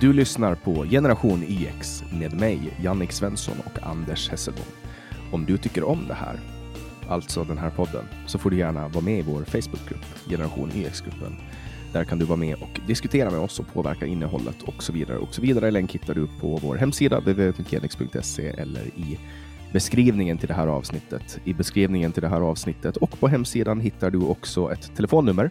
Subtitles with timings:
[0.00, 4.64] Du lyssnar på Generation YX med mig, Jannik Svensson och Anders Hesselbom.
[5.32, 6.40] Om du tycker om det här,
[7.08, 11.36] alltså den här podden, så får du gärna vara med i vår Facebookgrupp, Generation YX-gruppen.
[11.92, 15.18] Där kan du vara med och diskutera med oss och påverka innehållet och så vidare.
[15.18, 15.70] Och så vidare.
[15.70, 19.18] Länk hittar du på vår hemsida www.genix.se eller i
[19.72, 21.40] beskrivningen till det här avsnittet.
[21.44, 25.50] I beskrivningen till det här avsnittet och på hemsidan hittar du också ett telefonnummer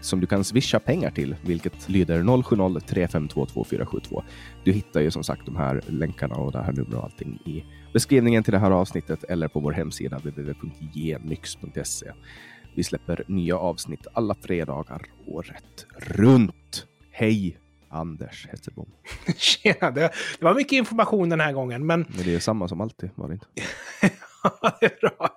[0.00, 4.22] som du kan swisha pengar till, vilket lyder 070-3522472.
[4.64, 7.64] Du hittar ju som sagt de här länkarna och det här numret och allting i
[7.92, 12.12] beskrivningen till det här avsnittet eller på vår hemsida www.genyx.se.
[12.76, 16.86] Vi släpper nya avsnitt alla fredagar året runt.
[17.10, 17.58] Hej
[17.90, 18.88] Anders Hesselbom.
[19.36, 22.06] Tjena, det, det var mycket information den här gången, men...
[22.08, 23.46] Men det är samma som alltid, var det inte?
[24.80, 25.28] det är bra.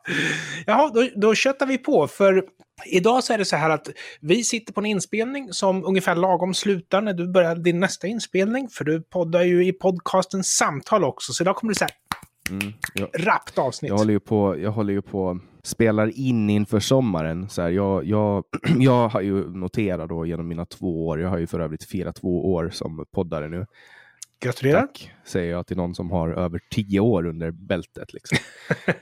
[0.65, 2.45] Jaha, då, då köttar vi på, för
[2.85, 3.87] idag så är det så här att
[4.19, 8.69] vi sitter på en inspelning som ungefär lagom slutar när du börjar din nästa inspelning,
[8.69, 11.93] för du poddar ju i podcasten Samtal också, så idag kommer det så här
[12.49, 13.89] Mm, jag, rappt avsnitt.
[13.89, 17.49] Jag håller ju på, jag håller ju på spelar in inför sommaren.
[17.49, 18.43] Så här, jag, jag,
[18.77, 22.15] jag har ju noterat då genom mina två år, jag har ju för övrigt firat
[22.15, 23.65] två år som poddare nu.
[24.43, 24.81] Gratulerar.
[24.81, 28.13] Tack, säger jag till någon som har över tio år under bältet.
[28.13, 28.37] Liksom.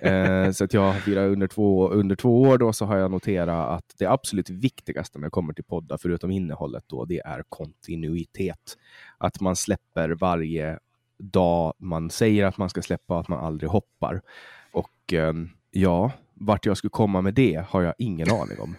[0.10, 3.12] eh, så att jag har firat under två, under två år då så har jag
[3.12, 7.44] noterat att det absolut viktigaste när det kommer till poddar, förutom innehållet, då, det är
[7.50, 8.78] kontinuitet.
[9.18, 10.80] Att man släpper varje
[11.18, 14.22] dag man säger att man ska släppa, att man aldrig hoppar.
[14.72, 15.34] Och eh,
[15.72, 18.76] ja, vart jag skulle komma med det har jag ingen aning om.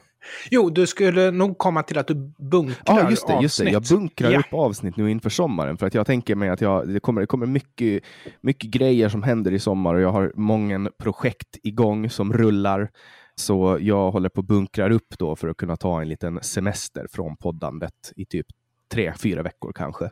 [0.50, 3.38] Jo, du skulle nog komma till att du bunkrar Ja, just det.
[3.42, 3.70] Just det.
[3.70, 4.38] Jag bunkrar ja.
[4.38, 5.78] upp avsnitt nu inför sommaren.
[5.78, 8.04] För att jag tänker mig att jag, det kommer, det kommer mycket,
[8.40, 12.90] mycket grejer som händer i sommar och jag har många projekt igång som rullar.
[13.34, 17.06] Så jag håller på att bunkrar upp då för att kunna ta en liten semester
[17.10, 18.46] från poddandet i typ
[18.92, 20.10] tre, fyra veckor kanske.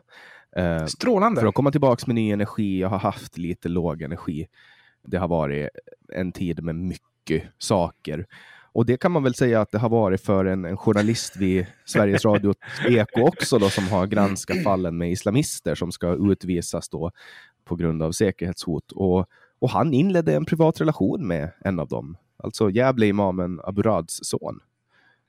[0.55, 1.41] Eh, Strålande.
[1.41, 2.79] För att komma tillbaka med ny energi.
[2.79, 4.47] Jag har haft lite låg energi.
[5.07, 5.69] Det har varit
[6.13, 8.25] en tid med mycket saker.
[8.71, 11.65] Och det kan man väl säga att det har varit för en, en journalist vid
[11.85, 12.53] Sveriges Radio
[12.87, 17.11] Eko också då, som har granskat fallen med islamister som ska utvisas då
[17.65, 18.91] på grund av säkerhetshot.
[18.91, 19.25] Och,
[19.59, 24.59] och han inledde en privat relation med en av dem, alltså Gävle-imamen Aburads son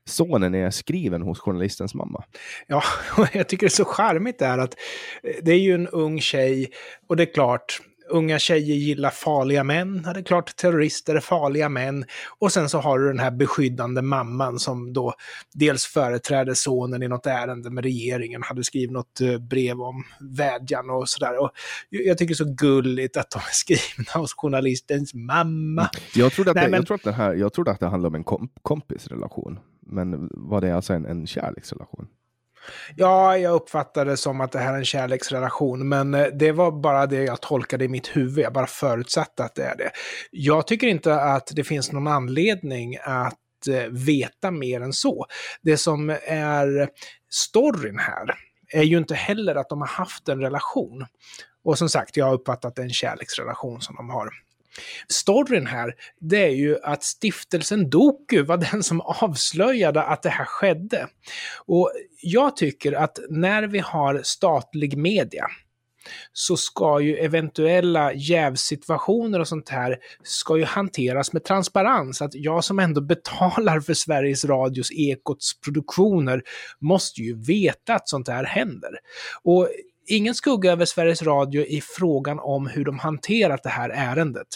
[0.05, 2.25] sonen är skriven hos journalistens mamma.
[2.67, 2.83] Ja,
[3.17, 4.75] och jag tycker det är så charmigt det här att
[5.23, 6.71] eh, det är ju en ung tjej
[7.07, 10.03] och det är klart, unga tjejer gillar farliga män.
[10.03, 12.05] Det är klart terrorister är farliga män.
[12.39, 15.15] Och sen så har du den här beskyddande mamman som då
[15.55, 20.91] dels företräder sonen i något ärende med regeringen, hade skrivit något eh, brev om vädjan
[20.91, 21.39] och sådär.
[21.39, 21.51] Och
[21.89, 25.91] jag tycker det är så gulligt att de är skrivna hos journalistens mamma.
[26.15, 26.79] Jag trodde att, Nej, det, men...
[26.79, 29.59] jag trodde att, det, här, jag trodde att det handlade om en komp kompisrelation.
[29.87, 32.07] Men var det alltså en, en kärleksrelation?
[32.97, 36.71] Ja, jag uppfattade det som att det här är en kärleksrelation, men eh, det var
[36.71, 38.45] bara det jag tolkade i mitt huvud.
[38.45, 39.91] Jag bara förutsatte att det är det.
[40.31, 43.35] Jag tycker inte att det finns någon anledning att
[43.71, 45.27] eh, veta mer än så.
[45.63, 46.89] Det som är
[47.31, 48.35] storyn här
[48.73, 51.07] är ju inte heller att de har haft en relation.
[51.65, 54.31] Och som sagt, jag har uppfattat en kärleksrelation som de har.
[55.09, 60.45] Storyn här, det är ju att stiftelsen Doku var den som avslöjade att det här
[60.45, 61.07] skedde.
[61.67, 61.93] Och
[62.23, 65.47] jag tycker att när vi har statlig media,
[66.33, 72.23] så ska ju eventuella jävsituationer och sånt här ska ju hanteras med transparens.
[72.23, 76.43] Att jag som ändå betalar för Sveriges Radios Ekots produktioner
[76.81, 78.91] måste ju veta att sånt här händer.
[79.43, 79.69] Och
[80.11, 84.47] ingen skugga över Sveriges Radio i frågan om hur de hanterat det här ärendet.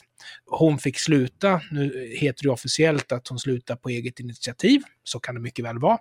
[0.46, 5.34] Hon fick sluta, nu heter det officiellt att hon slutar på eget initiativ, så kan
[5.34, 5.98] det mycket väl vara.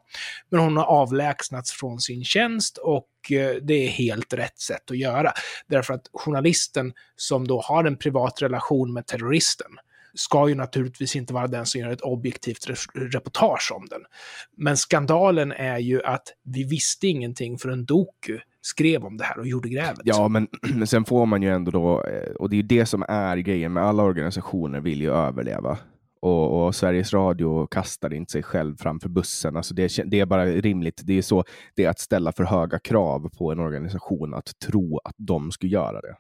[0.50, 4.98] Men hon har avlägsnats från sin tjänst och eh, det är helt rätt sätt att
[4.98, 5.32] göra.
[5.68, 9.72] Därför att journalisten som då har en privat relation med terroristen,
[10.16, 14.02] ska ju naturligtvis inte vara den som gör ett objektivt reportage om den.
[14.58, 19.48] Men skandalen är ju att vi visste ingenting förrän Doku skrev om det här och
[19.48, 20.02] gjorde grävet.
[20.04, 22.86] Ja, men, men sen får man ju ändå då, eh, och det är ju det
[22.86, 25.78] som är grejen med alla organisationer vill ju överleva.
[26.22, 29.58] Och, och, Sveriges Radio kastar inte sig själv framför bussen.
[29.58, 31.02] Alltså det, det, är bara rimligt.
[31.06, 31.44] Det är, så,
[31.76, 35.72] det är att ställa för höga krav på en organisation att tro att de skulle
[35.72, 36.16] göra det.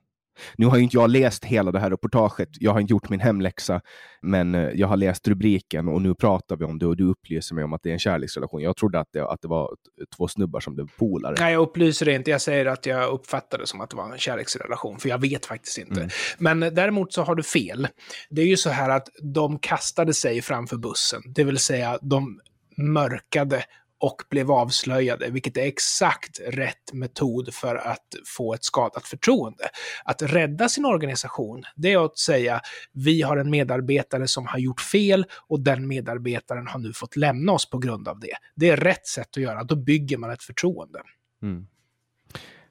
[0.55, 2.49] Nu har inte jag läst hela det här reportaget.
[2.59, 3.81] Jag har inte gjort min hemläxa,
[4.21, 7.55] men eh, jag har läst rubriken och nu pratar vi om det och du upplyser
[7.55, 8.61] mig om att det är en kärleksrelation.
[8.61, 9.69] Jag trodde att det, att det var
[10.17, 11.35] två snubbar som blev polare.
[11.39, 12.31] Nej, jag upplyser det inte.
[12.31, 15.45] Jag säger att jag uppfattade det som att det var en kärleksrelation, för jag vet
[15.45, 15.99] faktiskt inte.
[15.99, 16.09] Mm.
[16.37, 17.87] Men eh, däremot så har du fel.
[18.29, 22.39] Det är ju så här att de kastade sig framför bussen, det vill säga de
[22.77, 23.63] mörkade
[24.03, 29.63] och blev avslöjade, vilket är exakt rätt metod för att få ett skadat förtroende.
[30.05, 32.61] Att rädda sin organisation, det är att säga
[32.91, 37.51] vi har en medarbetare som har gjort fel och den medarbetaren har nu fått lämna
[37.51, 38.33] oss på grund av det.
[38.55, 40.99] Det är rätt sätt att göra, då bygger man ett förtroende.
[41.41, 41.67] Mm.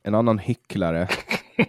[0.03, 1.09] En annan hycklare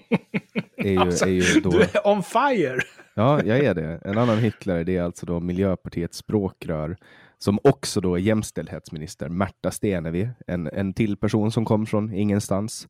[0.78, 1.70] är ju, alltså, är ju då...
[1.70, 2.80] Du är on fire!
[3.14, 4.02] Ja, jag är det.
[4.06, 6.98] En annan hycklare det är alltså då Miljöpartiets språkrör
[7.44, 12.88] som också då är jämställdhetsminister, Märta Stenevi, en, en till person som kom från ingenstans,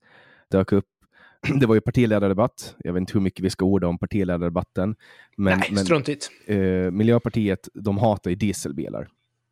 [0.51, 0.85] dök upp.
[1.59, 2.75] Det var ju partiledardebatt.
[2.79, 4.95] Jag vet inte hur mycket vi ska orda om partiledardebatten.
[5.37, 6.31] Men, Nej, men, struntigt.
[6.45, 6.57] Eh,
[6.91, 9.07] Miljöpartiet, de hatar ju dieselbilar.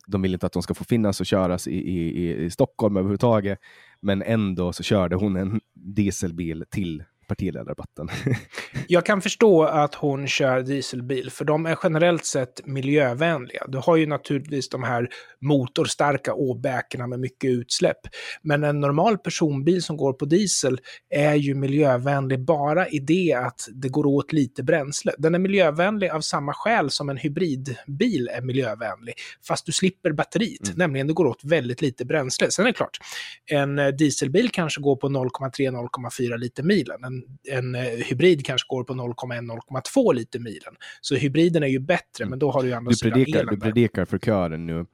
[0.07, 3.59] De vill inte att de ska få finnas och köras i, i, i Stockholm överhuvudtaget.
[4.01, 8.07] Men ändå så körde hon en dieselbil till partiledardebatten.
[8.87, 13.65] jag kan förstå att hon kör dieselbil, för de är generellt sett miljövänliga.
[13.67, 15.09] Du har ju naturligtvis de här
[15.41, 17.97] motorstarka åbäkorna med mycket utsläpp.
[18.41, 20.79] Men en normal personbil som går på diesel
[21.09, 25.11] är ju miljövänlig bara i det att det går åt lite bränsle.
[25.17, 29.13] Den är miljövänlig av samma skäl som en hybridbil är miljövänlig,
[29.47, 30.77] fast du slipper batteriet, mm.
[30.77, 32.51] nämligen det går åt väldigt lite bränsle.
[32.51, 32.97] Sen är det klart,
[33.45, 37.03] en dieselbil kanske går på 0,3-0,4 liter milen.
[37.03, 40.73] En en, eh, hybrid kanske går på 0,1-0,2 liter milen.
[41.01, 44.05] Så hybriden är ju bättre, men då har du ju andra du predikar, Du predikar
[44.05, 44.85] för kören nu.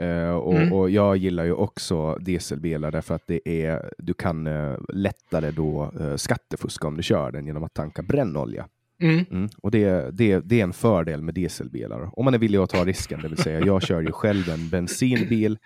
[0.00, 0.72] Uh, och, mm.
[0.72, 5.92] och, jag gillar ju också dieselbilar därför att det är, du kan uh, lättare då
[6.00, 8.68] uh, skattefuska om du kör den genom att tanka brännolja.
[9.02, 9.24] Mm.
[9.30, 9.48] Mm.
[9.62, 12.18] Och det, det, det är en fördel med dieselbilar.
[12.18, 14.68] Om man är villig att ta risken, det vill säga jag kör ju själv en
[14.68, 15.58] bensinbil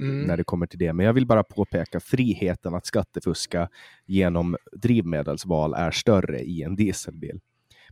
[0.00, 0.22] mm.
[0.22, 0.92] när det kommer till det.
[0.92, 3.68] Men jag vill bara påpeka friheten att skattefuska
[4.06, 7.40] genom drivmedelsval är större i en dieselbil.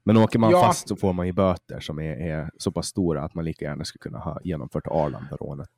[0.05, 0.63] Men åker man ja.
[0.63, 3.65] fast så får man ju böter som är, är så pass stora att man lika
[3.65, 5.69] gärna skulle kunna ha genomfört Arlanda-rånet.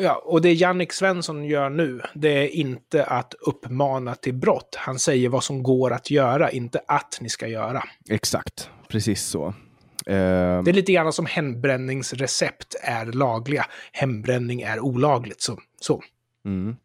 [0.00, 4.76] Ja, och det Jannik Svensson gör nu, det är inte att uppmana till brott.
[4.78, 7.82] Han säger vad som går att göra, inte att ni ska göra.
[8.08, 9.54] Exakt, precis så.
[10.10, 13.66] Uh, det är lite grann som hembränningsrecept är lagliga.
[13.92, 15.40] Hembränning är olagligt.
[15.40, 15.58] Så.
[15.80, 16.02] så.
[16.44, 16.76] Mm.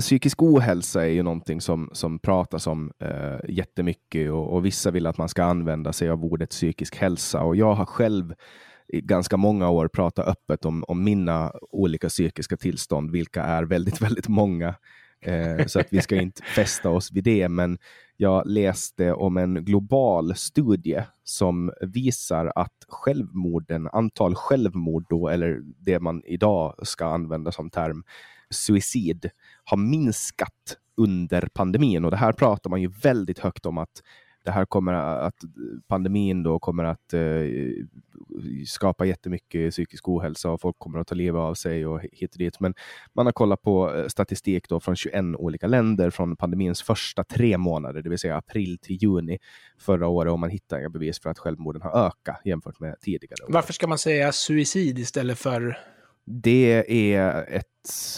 [0.00, 5.06] Psykisk ohälsa är ju någonting som, som pratas om uh, jättemycket och, och vissa vill
[5.06, 7.42] att man ska använda sig av ordet psykisk hälsa.
[7.42, 8.34] Och jag har själv
[8.92, 14.00] i ganska många år pratat öppet om, om mina olika psykiska tillstånd, vilka är väldigt,
[14.02, 14.74] väldigt många.
[15.22, 17.78] Eh, så att vi ska inte fästa oss vid det, men
[18.20, 26.00] jag läste om en global studie som visar att självmorden, antal självmord då, eller det
[26.00, 28.04] man idag ska använda som term,
[28.50, 29.30] suicid,
[29.64, 32.04] har minskat under pandemin.
[32.04, 34.02] Och det här pratar man ju väldigt högt om att
[34.44, 35.34] det här kommer att,
[35.88, 37.20] pandemin då kommer att eh,
[38.66, 42.38] skapa jättemycket psykisk ohälsa och folk kommer att ta livet av sig och hit och
[42.38, 42.60] dit.
[42.60, 42.74] Men
[43.12, 47.58] man har kollat på eh, statistik då från 21 olika länder från pandemins första tre
[47.58, 49.38] månader, det vill säga april till juni
[49.78, 53.44] förra året och man hittar inga bevis för att självmorden har ökat jämfört med tidigare.
[53.48, 55.78] Varför ska man säga suicid istället för
[56.24, 56.84] det
[57.14, 57.66] är ett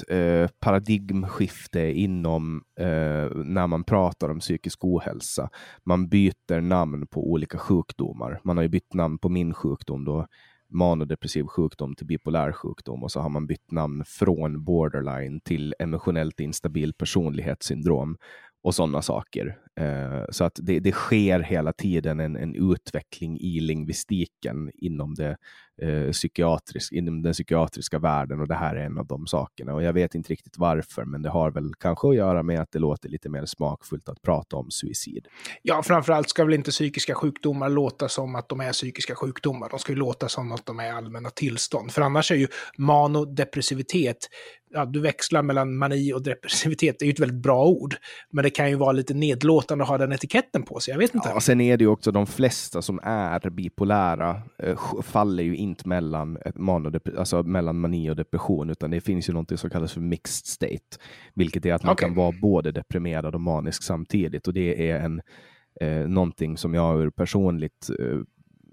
[0.09, 5.51] eh, paradigmskifte inom eh, när man pratar om psykisk ohälsa.
[5.85, 8.41] Man byter namn på olika sjukdomar.
[8.45, 10.27] Man har ju bytt namn på min sjukdom då
[10.73, 16.41] manodepressiv sjukdom till bipolär sjukdom och så har man bytt namn från borderline till emotionellt
[16.41, 18.17] instabil personlighetssyndrom
[18.63, 19.59] och sådana saker.
[19.81, 25.37] Eh, så att det, det, sker hela tiden en, en utveckling i lingvistiken inom, det,
[25.83, 29.75] eh, psykiatrisk, inom den psykiatriska världen och det här är en av de sakerna.
[29.75, 32.73] Och jag vet inte riktigt varför, men det har väl kanske att göra med att
[32.73, 35.27] det låter lite mer smakfullt att prata om suicid.
[35.63, 39.69] Ja, framförallt ska väl inte psykiska sjukdomar låta som att de är psykiska sjukdomar.
[39.71, 41.93] De ska ju låta som att de är allmänna tillstånd.
[41.93, 42.49] För annars är ju
[42.79, 44.29] manodepressivitet
[44.73, 47.95] ja, du växlar mellan mani och depressivitet, det är ju ett väldigt bra ord.
[48.31, 51.15] Men det kan ju vara lite nedlåtande att ha den etiketten på sig, jag vet
[51.15, 51.29] inte.
[51.29, 55.89] Ja, sen är det ju också de flesta som är bipolära eh, faller ju inte
[55.89, 56.39] mellan,
[57.19, 60.99] alltså mellan mani och depression, utan det finns ju något som kallas för mixed state,
[61.35, 62.09] vilket är att man okay.
[62.09, 64.49] kan vara både deprimerad och manisk samtidigt.
[64.49, 65.23] Och det är en
[65.81, 68.19] eh, någonting som jag personligt eh,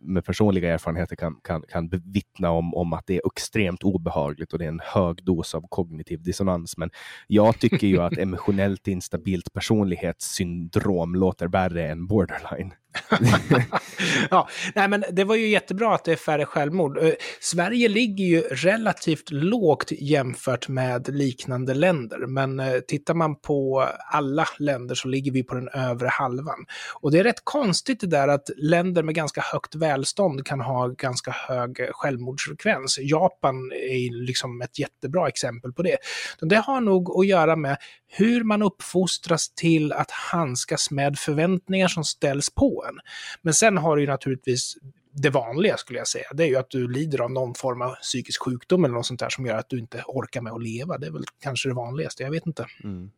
[0.01, 4.59] med personliga erfarenheter kan, kan, kan bevittna om, om att det är extremt obehagligt och
[4.59, 6.77] det är en hög dos av kognitiv dissonans.
[6.77, 6.89] Men
[7.27, 12.73] jag tycker ju att emotionellt instabilt personlighetssyndrom låter värre än borderline.
[14.29, 16.97] ja, nej men det var ju jättebra att det är färre självmord.
[16.97, 23.87] Eh, Sverige ligger ju relativt lågt jämfört med liknande länder, men eh, tittar man på
[24.11, 26.65] alla länder så ligger vi på den övre halvan.
[27.01, 30.87] Och det är rätt konstigt det där att länder med ganska högt välstånd kan ha
[30.87, 32.99] ganska hög självmordsfrekvens.
[33.01, 35.97] Japan är liksom ett jättebra exempel på det.
[36.41, 37.77] Det har nog att göra med
[38.09, 42.99] hur man uppfostras till att handskas med förväntningar som ställs på en.
[43.41, 44.75] Men sen har du ju naturligtvis
[45.11, 47.95] det vanliga skulle jag säga, det är ju att du lider av någon form av
[47.95, 50.97] psykisk sjukdom eller något sånt där som gör att du inte orkar med att leva.
[50.97, 52.65] Det är väl kanske det vanligaste, jag vet inte.
[52.83, 53.11] Mm.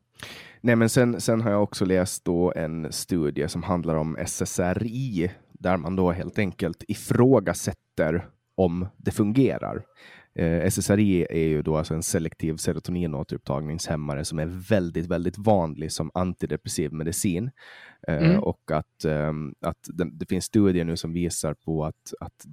[0.61, 5.31] Nej, men sen, sen har jag också läst då en studie som handlar om SSRI,
[5.53, 9.83] där man då helt enkelt ifrågasätter om det fungerar.
[10.35, 16.11] Eh, SSRI är ju då alltså en selektiv serotoninåterupptagningshämmare som är väldigt, väldigt vanlig som
[16.13, 17.51] antidepressiv medicin.
[18.07, 18.39] Eh, mm.
[18.39, 22.45] och att, eh, att det, det, finns studier nu som visar på att, att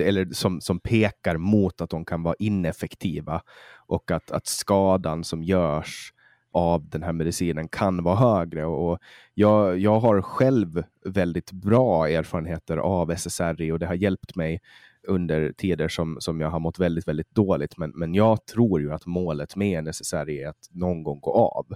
[0.00, 3.42] eller som, som pekar mot att de kan vara ineffektiva
[3.86, 6.12] och att, att skadan som görs
[6.52, 8.64] av den här medicinen kan vara högre.
[8.64, 8.98] Och
[9.34, 14.60] jag, jag har själv väldigt bra erfarenheter av SSRI och det har hjälpt mig
[15.08, 17.78] under tider som, som jag har mått väldigt, väldigt dåligt.
[17.78, 21.32] Men, men jag tror ju att målet med en SSRI är att någon gång gå
[21.32, 21.66] av.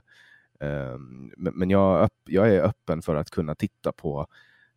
[0.60, 4.26] Um, men men jag, jag är öppen för att kunna titta på,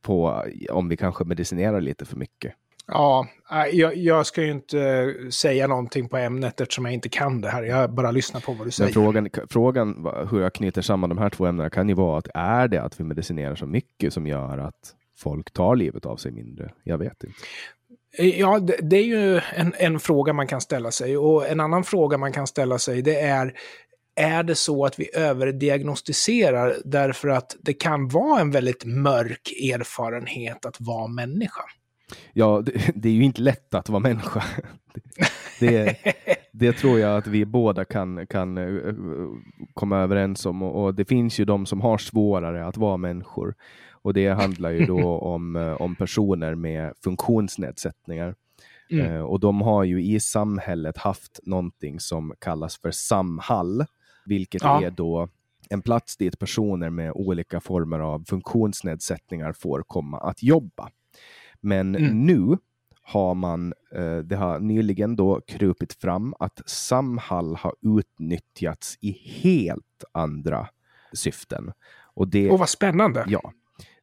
[0.02, 2.54] på om vi kanske medicinerar lite för mycket.
[2.92, 3.28] Ja,
[3.72, 7.64] jag, jag, ska ju inte säga någonting på ämnet eftersom jag inte kan det här.
[7.64, 8.88] Jag bara lyssnar på vad du säger.
[8.88, 12.28] Men frågan, frågan hur jag knyter samman de här två ämnena kan ju vara att
[12.34, 16.32] är det att vi medicinerar så mycket som gör att folk tar livet av sig
[16.32, 16.72] mindre?
[16.84, 17.36] Jag vet inte.
[18.18, 21.18] Eh, ja, det, är ju en, en fråga man kan ställa sig.
[21.18, 23.54] Och en annan fråga man kan ställa sig det är
[24.16, 30.66] är det så att vi överdiagnostiserar därför att det kan vara en väldigt mörk erfarenhet
[30.66, 31.62] att vara människa?
[32.34, 34.44] Ja, det, det är ju inte lätt att vara människa.
[35.60, 35.96] Det,
[36.52, 38.94] det, tror jag att vi båda kan, kan eh,
[39.74, 40.64] komma överens om.
[40.64, 43.56] Och, och det finns ju de som har svårare att vara människor.
[44.10, 48.36] Och det handlar ju då om, eh, om personer med funktionsnedsättningar.
[48.92, 49.12] Mm.
[49.12, 53.86] Uh, och de har ju i samhället haft någonting som kallas för Samhall,
[54.26, 54.84] vilket ja.
[54.84, 55.28] är då
[55.70, 60.90] en plats dit personer med olika former av funktionsnedsättningar får komma att jobba.
[61.62, 62.26] Men mm.
[62.26, 62.58] nu
[63.02, 70.04] har man, uh, det har nyligen då krupit fram att Samhall har utnyttjats i helt
[70.12, 70.68] andra
[71.14, 71.72] syften.
[72.14, 73.26] Och, det, och vad spännande!
[73.28, 73.54] Ja,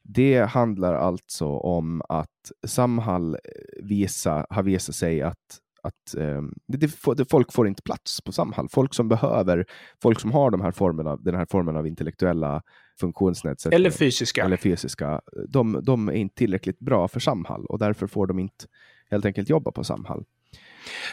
[0.07, 3.39] det handlar alltså om att Samhall eh,
[3.83, 6.77] visa, har visat sig att, att eh, det,
[7.17, 8.67] det, folk får inte plats på Samhall.
[8.69, 9.65] Folk som behöver,
[10.01, 12.61] folk som har de här formerna, den här formen av intellektuella
[12.99, 13.79] funktionsnedsättningar.
[13.79, 14.43] Eller fysiska.
[14.43, 15.21] Eller fysiska.
[15.49, 18.65] De, de är inte tillräckligt bra för Samhall och därför får de inte
[19.09, 20.25] helt enkelt jobba på Samhall.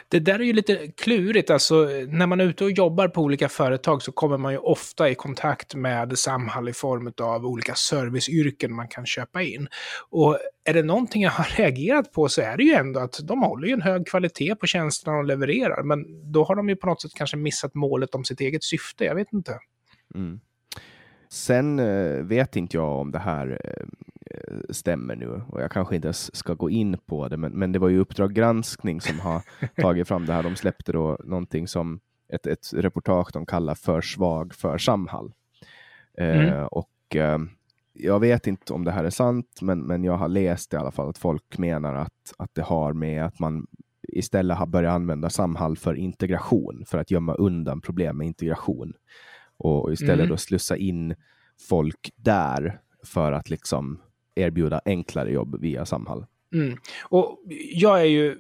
[0.09, 1.75] Det där är ju lite klurigt, alltså
[2.09, 5.15] när man är ute och jobbar på olika företag så kommer man ju ofta i
[5.15, 9.69] kontakt med Samhall i form av olika serviceyrken man kan köpa in.
[10.11, 13.43] Och är det någonting jag har reagerat på så är det ju ändå att de
[13.43, 16.87] håller ju en hög kvalitet på tjänsterna de levererar, men då har de ju på
[16.87, 19.59] något sätt kanske missat målet om sitt eget syfte, jag vet inte.
[20.15, 20.41] Mm.
[21.31, 23.87] Sen eh, vet inte jag om det här eh,
[24.71, 27.79] stämmer nu och jag kanske inte ens ska gå in på det, men, men det
[27.79, 29.43] var ju Uppdrag granskning som har
[29.83, 30.43] tagit fram det här.
[30.43, 35.33] De släppte då någonting som ett, ett reportage de kallar För svag för Samhall.
[36.19, 36.49] Eh, mm.
[36.49, 37.39] Eh, och eh,
[37.93, 40.91] jag vet inte om det här är sant, men, men jag har läst i alla
[40.91, 43.67] fall att folk menar att, att det har med att man
[44.09, 48.93] istället har börjat använda Samhall för integration, för att gömma undan problem med integration.
[49.57, 50.29] Och istället mm.
[50.29, 51.15] då slussa in
[51.69, 54.01] folk där för att liksom
[54.35, 56.27] erbjuda enklare jobb via Samhall.
[56.55, 56.79] Mm.
[57.03, 58.37] Och jag är ju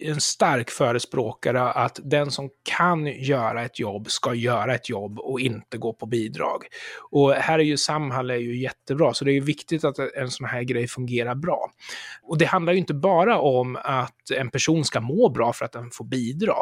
[0.00, 5.40] en stark förespråkare att den som kan göra ett jobb ska göra ett jobb och
[5.40, 6.64] inte gå på bidrag.
[7.10, 10.30] Och här är ju Samhall är ju jättebra, så det är ju viktigt att en
[10.30, 11.70] sån här grej fungerar bra.
[12.22, 15.72] Och det handlar ju inte bara om att en person ska må bra för att
[15.72, 16.56] den får bidra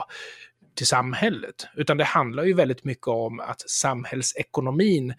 [0.77, 5.15] till samhället, utan det handlar ju väldigt mycket om att samhällsekonomin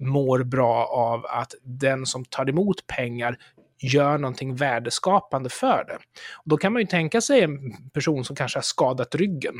[0.00, 3.38] mår bra av att den som tar emot pengar
[3.78, 5.94] gör någonting värdeskapande för det.
[6.34, 9.54] Och då kan man ju tänka sig en person som kanske har skadat ryggen,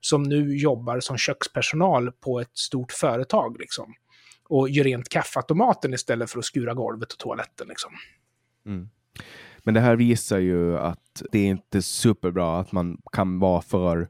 [0.00, 3.94] som nu jobbar som kökspersonal på ett stort företag liksom.
[4.48, 7.92] Och gör rent kaffeautomaten istället för att skura golvet och toaletten liksom.
[8.66, 8.88] Mm.
[9.58, 14.08] Men det här visar ju att det är inte superbra att man kan vara för,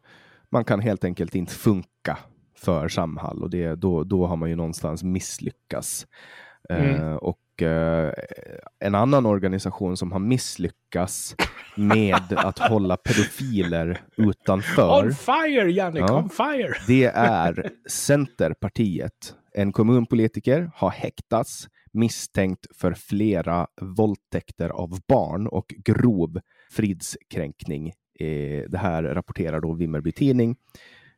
[0.51, 2.19] man kan helt enkelt inte funka
[2.57, 6.07] för Samhall och det, då, då har man ju någonstans misslyckats.
[6.69, 7.03] Mm.
[7.03, 8.13] Uh, och eh,
[8.79, 11.37] en annan organisation som har misslyckats
[11.77, 15.05] med att hålla pedofiler utanför.
[15.05, 16.05] On fire, Jannik!
[16.09, 16.75] Ja, on fire!
[16.87, 19.35] det är Centerpartiet.
[19.55, 27.93] En kommunpolitiker har häktats misstänkt för flera våldtäkter av barn och grov fridskränkning.
[28.21, 30.57] Eh, det här rapporterar då Vimmerby Tidning.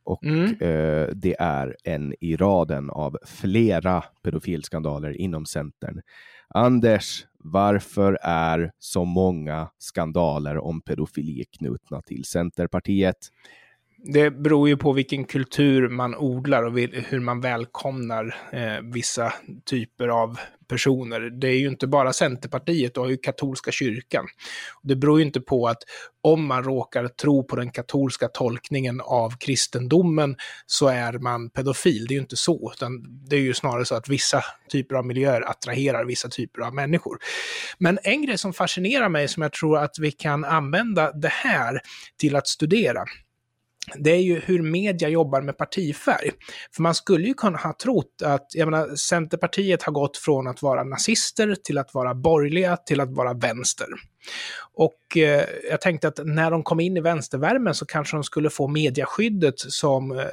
[0.09, 0.45] Och mm.
[0.45, 6.01] eh, det är en i raden av flera pedofilskandaler inom Centern.
[6.47, 13.17] Anders, varför är så många skandaler om pedofili knutna till Centerpartiet?
[14.03, 19.33] Det beror ju på vilken kultur man odlar och hur man välkomnar eh, vissa
[19.65, 20.39] typer av
[20.69, 21.19] personer.
[21.19, 24.25] Det är ju inte bara Centerpartiet, du har ju katolska kyrkan.
[24.83, 25.77] Det beror ju inte på att
[26.21, 32.05] om man råkar tro på den katolska tolkningen av kristendomen så är man pedofil.
[32.07, 32.91] Det är ju inte så, utan
[33.29, 37.17] det är ju snarare så att vissa typer av miljöer attraherar vissa typer av människor.
[37.77, 41.79] Men en grej som fascinerar mig, som jag tror att vi kan använda det här
[42.17, 43.05] till att studera,
[43.97, 46.31] det är ju hur media jobbar med partifärg.
[46.75, 50.61] För man skulle ju kunna ha trott att, jag menar, Centerpartiet har gått från att
[50.61, 53.87] vara nazister till att vara borgerliga till att vara vänster.
[54.73, 58.49] Och eh, jag tänkte att när de kom in i vänstervärmen så kanske de skulle
[58.49, 60.25] få mediaskyddet som eh,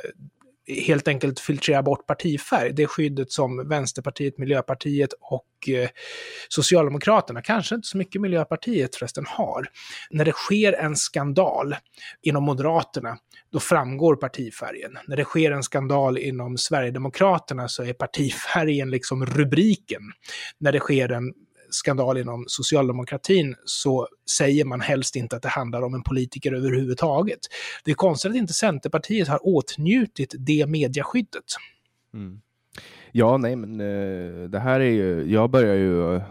[0.68, 2.72] helt enkelt filtrera bort partifärg.
[2.72, 5.88] Det skyddet som Vänsterpartiet, Miljöpartiet och eh,
[6.48, 9.68] Socialdemokraterna, kanske inte så mycket Miljöpartiet förresten, har.
[10.10, 11.76] När det sker en skandal
[12.22, 13.18] inom Moderaterna,
[13.52, 14.98] då framgår partifärgen.
[15.06, 20.02] När det sker en skandal inom Sverigedemokraterna så är partifärgen liksom rubriken.
[20.58, 21.32] När det sker en
[21.70, 27.40] skandal inom socialdemokratin så säger man helst inte att det handlar om en politiker överhuvudtaget.
[27.84, 31.44] Det är konstigt att inte Centerpartiet har åtnjutit det mediaskyddet.
[32.14, 32.40] Mm.
[33.12, 36.22] Ja, nej, men eh, det här är ju, jag börjar ju eh,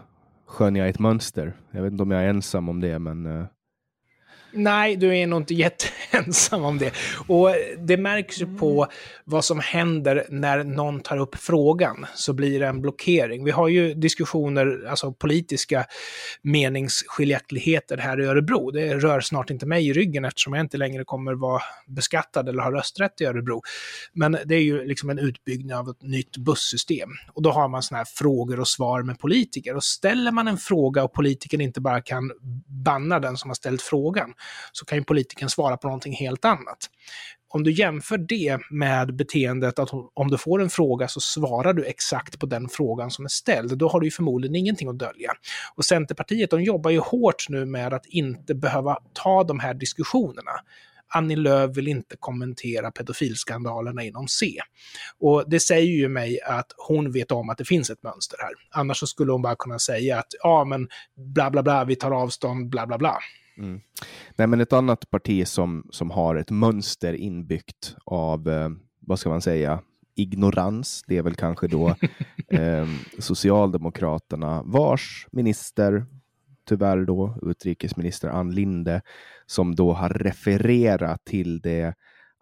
[0.46, 1.56] skönja ett mönster.
[1.70, 3.44] Jag vet inte om jag är ensam om det, men uh,
[4.52, 6.92] Nej, du är nog inte jätteensam om det.
[7.26, 8.94] Och det märks ju på mm.
[9.24, 13.44] vad som händer när någon tar upp frågan, så blir det en blockering.
[13.44, 15.86] Vi har ju diskussioner, alltså politiska
[16.42, 18.70] meningsskiljaktigheter här i Örebro.
[18.70, 22.62] Det rör snart inte mig i ryggen eftersom jag inte längre kommer vara beskattad eller
[22.62, 23.62] ha rösträtt i Örebro.
[24.12, 27.10] Men det är ju liksom en utbyggnad av ett nytt bussystem.
[27.32, 29.76] Och då har man sådana här frågor och svar med politiker.
[29.76, 32.32] Och ställer man en fråga och politikern inte bara kan
[32.84, 34.32] banna den som har ställt frågan,
[34.72, 36.78] så kan ju politikern svara på någonting helt annat.
[37.48, 41.84] Om du jämför det med beteendet att om du får en fråga så svarar du
[41.84, 45.32] exakt på den frågan som är ställd, då har du ju förmodligen ingenting att dölja.
[45.74, 50.52] Och Centerpartiet, de jobbar ju hårt nu med att inte behöva ta de här diskussionerna.
[51.08, 54.60] Annie Lööf vill inte kommentera pedofilskandalerna inom C.
[55.18, 58.52] Och det säger ju mig att hon vet om att det finns ett mönster här.
[58.70, 62.10] Annars så skulle hon bara kunna säga att ja, men bla bla bla, vi tar
[62.10, 63.18] avstånd, bla bla bla.
[63.58, 63.80] Mm.
[64.36, 68.68] Nej, men ett annat parti som, som har ett mönster inbyggt av, eh,
[69.00, 69.80] vad ska man säga,
[70.14, 71.88] ignorans, det är väl kanske då
[72.48, 72.86] eh,
[73.18, 76.06] Socialdemokraterna, vars minister,
[76.68, 79.02] tyvärr då utrikesminister Ann Linde,
[79.46, 81.94] som då har refererat till det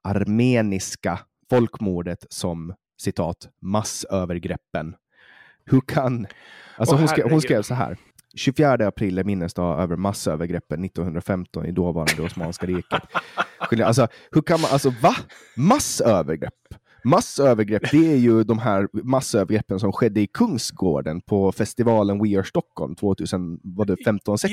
[0.02, 1.18] armeniska
[1.50, 4.94] folkmordet som citat massövergreppen.
[5.64, 6.26] Hur kan...
[6.76, 7.96] Alltså hon, skrev, hon skrev så här.
[8.36, 13.02] 24 april är minnesdag över massövergreppen 1915 i dåvarande Osmanska riket.
[13.84, 15.16] Alltså, hur kan man, alltså va?
[15.56, 16.54] Massövergrepp?
[17.04, 22.44] Massövergrepp, det är ju de här massövergreppen som skedde i Kungsgården på festivalen We Are
[22.44, 24.48] Stockholm 2015-16.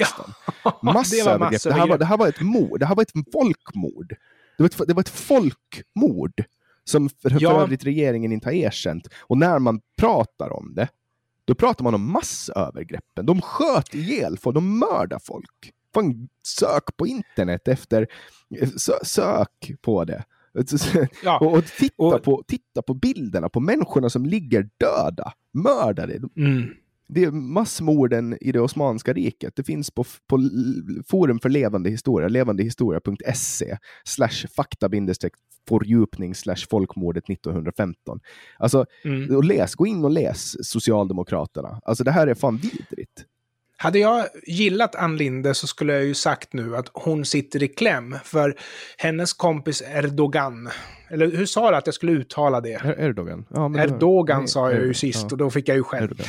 [0.64, 3.32] Ja, massövergrepp, det, det, här var, det här var ett mord, det här var ett
[3.34, 4.16] folkmord.
[4.58, 6.44] Det var ett, det var ett folkmord
[6.84, 7.52] som för, ja.
[7.52, 9.08] för övrigt regeringen inte har erkänt.
[9.20, 10.88] Och när man pratar om det,
[11.46, 13.26] då pratar man om massövergreppen.
[13.26, 15.72] De sköt ihjäl folk, de mördar folk.
[15.94, 18.08] Fan, sök på internet efter,
[18.78, 20.24] sö, sök på det.
[21.24, 21.40] Ja.
[21.40, 26.20] och, och, titta, och, på, titta på bilderna på människorna som ligger döda, mördade.
[26.38, 26.70] Mm.
[27.14, 29.56] Det är massmorden i det Osmanska riket.
[29.56, 30.50] Det finns på, på
[31.08, 34.90] Forum för levande historia, levandehistoria.se, slash fakta
[35.70, 38.20] fördjupning slash folkmordet 1915.
[38.58, 39.36] Alltså, mm.
[39.36, 41.80] och läs, gå in och läs Socialdemokraterna.
[41.84, 43.26] Alltså det här är fan vidrigt.
[43.78, 47.68] Hade jag gillat Ann Linde så skulle jag ju sagt nu att hon sitter i
[47.68, 48.16] kläm.
[48.24, 48.56] För
[48.98, 50.70] hennes kompis Erdogan,
[51.10, 52.70] eller hur sa du att jag skulle uttala det?
[52.70, 53.46] Er Erdogan.
[53.50, 55.28] Ja, Erdogan nej, sa jag ju sist ja.
[55.32, 56.22] och då fick jag ju själv.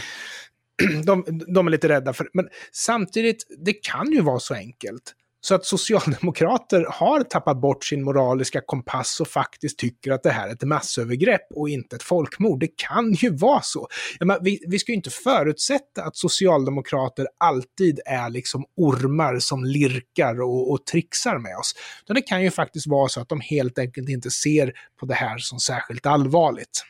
[1.07, 5.55] De, de, är lite rädda för Men samtidigt, det kan ju vara så enkelt Så
[5.55, 10.53] att socialdemokrater har tappat bort sin moraliska kompass och faktiskt tycker att det här är
[10.53, 12.61] ett massövergrepp och inte ett folkmord.
[12.61, 13.89] Det kan ju vara så.
[14.21, 20.41] Men vi, vi ska ju inte förutsätta att socialdemokrater alltid är liksom ormar som lirkar
[20.41, 21.75] och, och trixar med oss.
[22.05, 25.15] Utan det kan ju faktiskt vara så att de helt enkelt inte ser på det
[25.15, 26.85] här som särskilt allvarligt.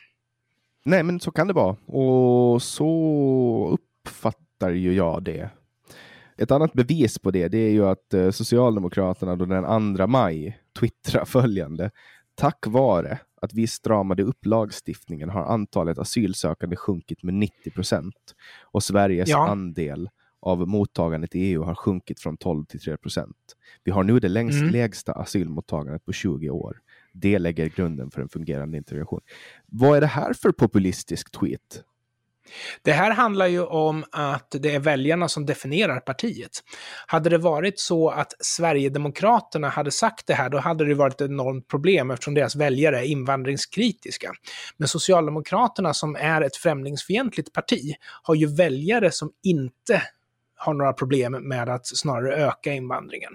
[0.85, 1.75] Nej, men så kan det vara.
[1.85, 5.49] Och så uppfattar ju jag det.
[6.37, 10.59] Ett annat bevis på det, det är ju att eh, Socialdemokraterna då den 2 maj
[10.79, 11.91] twittrar följande.
[12.35, 18.83] Tack vare att vi stramade upp lagstiftningen har antalet asylsökande sjunkit med 90 procent och
[18.83, 19.47] Sveriges ja.
[19.47, 20.09] andel
[20.41, 23.37] av mottagandet i EU har sjunkit från 12 till 3 procent.
[23.83, 24.71] Vi har nu det längst, mm.
[24.71, 26.77] lägsta asylmottagandet på 20 år.
[27.13, 29.21] Det lägger grunden för en fungerande integration.
[29.65, 31.83] Vad är det här för populistisk tweet?
[32.81, 36.51] Det här handlar ju om att det är väljarna som definierar partiet.
[37.07, 41.29] Hade det varit så att Sverigedemokraterna hade sagt det här, då hade det varit ett
[41.29, 44.31] enormt problem eftersom deras väljare är invandringskritiska.
[44.77, 50.01] Men Socialdemokraterna, som är ett främlingsfientligt parti, har ju väljare som inte
[50.63, 53.33] har några problem med att snarare öka invandringen.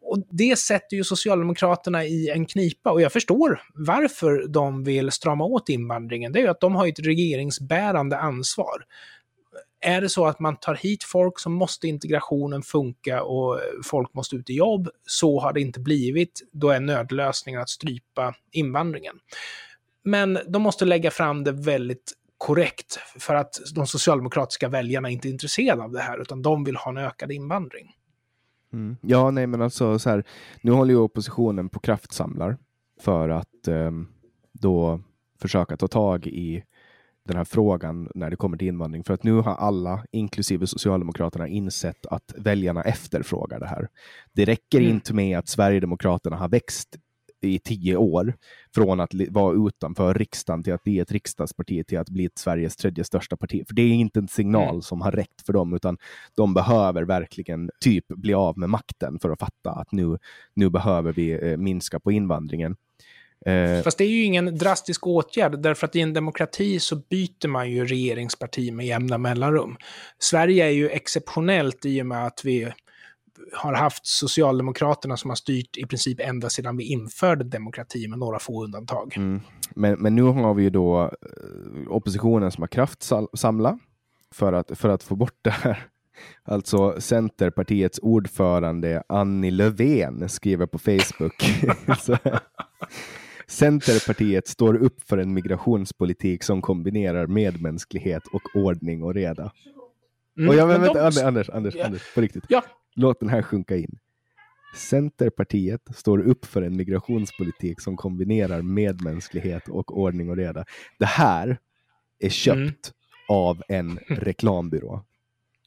[0.00, 5.44] Och det sätter ju Socialdemokraterna i en knipa och jag förstår varför de vill strama
[5.44, 6.32] åt invandringen.
[6.32, 8.84] Det är ju att de har ett regeringsbärande ansvar.
[9.80, 14.36] Är det så att man tar hit folk så måste integrationen funka och folk måste
[14.36, 14.88] ut i jobb.
[15.06, 16.42] Så har det inte blivit.
[16.52, 19.14] Då är nödlösningen att strypa invandringen.
[20.04, 25.30] Men de måste lägga fram det väldigt korrekt för att de socialdemokratiska väljarna inte är
[25.30, 27.90] intresserade av det här utan de vill ha en ökad invandring.
[28.72, 28.96] Mm.
[29.00, 30.24] Ja, nej, men alltså så här,
[30.62, 32.56] nu håller ju oppositionen på kraftsamlar
[33.00, 33.90] för att eh,
[34.52, 35.00] då
[35.40, 36.64] försöka ta tag i
[37.24, 39.04] den här frågan när det kommer till invandring.
[39.04, 43.88] För att nu har alla, inklusive Socialdemokraterna, insett att väljarna efterfrågar det här.
[44.32, 44.90] Det räcker mm.
[44.90, 46.96] inte med att Sverigedemokraterna har växt
[47.48, 48.34] i tio år
[48.74, 52.76] från att vara utanför riksdagen till att bli ett riksdagsparti till att bli ett Sveriges
[52.76, 53.64] tredje största parti.
[53.66, 54.82] För det är inte en signal mm.
[54.82, 55.98] som har räckt för dem, utan
[56.36, 60.18] de behöver verkligen typ bli av med makten för att fatta att nu,
[60.54, 62.76] nu behöver vi eh, minska på invandringen.
[63.46, 67.48] Eh, Fast det är ju ingen drastisk åtgärd, därför att i en demokrati så byter
[67.48, 69.76] man ju regeringsparti med jämna mellanrum.
[70.18, 72.72] Sverige är ju exceptionellt i och med att vi
[73.52, 78.38] har haft Socialdemokraterna som har styrt i princip ända sedan vi införde demokrati med några
[78.38, 79.14] få undantag.
[79.16, 79.40] Mm.
[79.74, 83.78] Men, men nu har vi ju då eh, oppositionen som har kraftsamla
[84.34, 85.86] för att, för att få bort det här.
[86.44, 91.44] Alltså Centerpartiets ordförande Annie Löfven skriver på Facebook.
[93.46, 99.52] Centerpartiet står upp för en migrationspolitik som kombinerar medmänsklighet och ordning och reda.
[100.38, 101.22] Mm, och jag, men, vänta, de...
[101.26, 101.86] Anders, Anders, yeah.
[101.86, 102.44] Anders, på riktigt.
[102.48, 102.62] Ja.
[102.94, 103.98] Låt den här sjunka in.
[104.76, 110.64] Centerpartiet står upp för en migrationspolitik som kombinerar medmänsklighet och ordning och reda.
[110.98, 111.58] Det här
[112.18, 112.74] är köpt mm.
[113.28, 115.04] av en reklambyrå.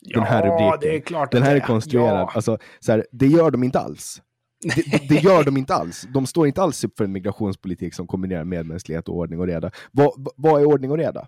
[0.01, 0.95] Den här rubriken.
[0.95, 2.19] Är klart den här är konstruerad.
[2.19, 2.31] Ja.
[2.35, 4.21] Alltså, så här, det gör de inte alls.
[4.75, 6.07] Det, det, gör de inte alls.
[6.13, 9.71] De står inte alls upp för en migrationspolitik som kombinerar medmänsklighet och ordning och reda.
[9.91, 11.27] Vad, vad är ordning och reda?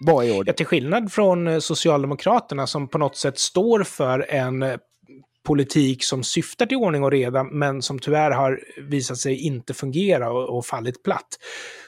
[0.00, 0.44] Vad är ordning?
[0.46, 4.76] Ja, till skillnad från eh, Socialdemokraterna som på något sätt står för en eh,
[5.42, 10.32] politik som syftar till ordning och reda, men som tyvärr har visat sig inte fungera
[10.32, 11.38] och, och fallit platt,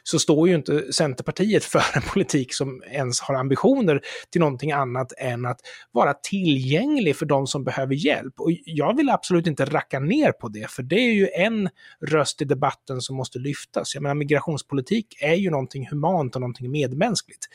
[0.03, 5.13] så står ju inte Centerpartiet för en politik som ens har ambitioner till någonting annat
[5.19, 5.61] än att
[5.93, 8.35] vara tillgänglig för de som behöver hjälp.
[8.41, 11.69] Och jag vill absolut inte racka ner på det, för det är ju en
[12.01, 13.95] röst i debatten som måste lyftas.
[13.95, 17.47] Jag menar, migrationspolitik är ju någonting humant och någonting medmänskligt.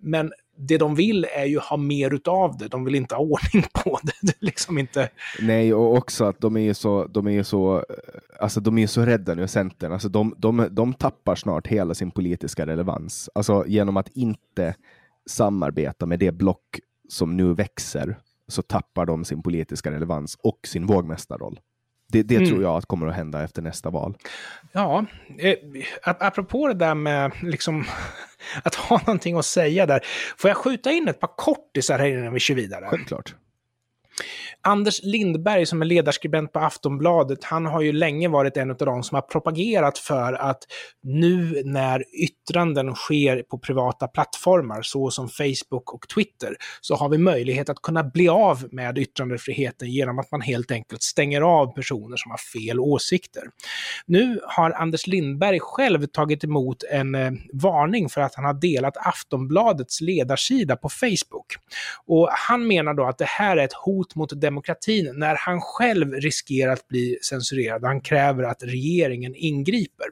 [0.00, 2.68] Men det de vill är ju ha mer utav det.
[2.68, 4.12] De vill inte ha ordning på det.
[4.22, 5.08] det liksom inte...
[5.40, 7.82] Nej, och också att de är ju så, de är så, eh,
[8.40, 9.92] alltså de är så rädda nu, Centern.
[9.92, 13.30] Alltså de, de, de tappar snart hela sin politiska relevans.
[13.34, 14.74] Alltså genom att inte
[15.26, 18.16] samarbeta med det block som nu växer
[18.48, 21.60] så tappar de sin politiska relevans och sin vågmästarroll.
[22.16, 22.48] Det, det mm.
[22.48, 24.16] tror jag att kommer att hända efter nästa val.
[24.72, 25.06] Ja,
[25.38, 25.54] eh,
[26.02, 27.84] apropå det där med liksom,
[28.62, 30.00] att ha någonting att säga där.
[30.38, 32.86] Får jag skjuta in ett par kortisar här innan vi kör vidare?
[32.90, 33.34] Självklart.
[34.66, 39.02] Anders Lindberg som är ledarskribent på Aftonbladet, han har ju länge varit en av de
[39.02, 40.58] som har propagerat för att
[41.02, 47.18] nu när yttranden sker på privata plattformar, så som Facebook och Twitter, så har vi
[47.18, 52.16] möjlighet att kunna bli av med yttrandefriheten genom att man helt enkelt stänger av personer
[52.16, 53.42] som har fel åsikter.
[54.06, 58.96] Nu har Anders Lindberg själv tagit emot en eh, varning för att han har delat
[58.96, 61.56] Aftonbladets ledarsida på Facebook.
[62.06, 65.60] Och han menar då att det här är ett hot mot demokratin demokratin när han
[65.60, 67.84] själv riskerar att bli censurerad.
[67.84, 70.06] Han kräver att regeringen ingriper.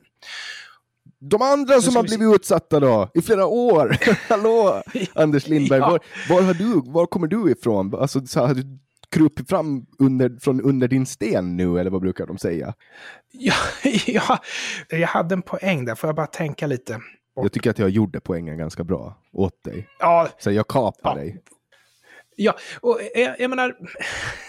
[1.19, 3.97] De andra som har blivit utsatta då, i flera år.
[4.29, 4.83] Hallå,
[5.15, 5.91] Anders Lindberg, ja.
[5.91, 7.95] var, var, har du, var kommer du ifrån?
[7.95, 8.79] Alltså, så har du
[9.11, 12.75] krupit fram under, från under din sten nu, eller vad brukar de säga?
[13.37, 13.55] Ja,
[14.07, 14.39] ja,
[14.89, 17.01] jag hade en poäng där, får jag bara tänka lite.
[17.35, 19.89] Jag tycker att jag gjorde poängen ganska bra åt dig.
[19.99, 21.43] Ja, så jag kapar ja, dig.
[22.37, 23.77] Ja, och eh, jag, jag menar...